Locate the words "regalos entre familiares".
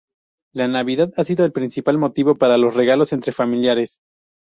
2.73-3.99